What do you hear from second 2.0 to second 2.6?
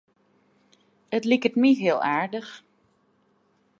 aardich.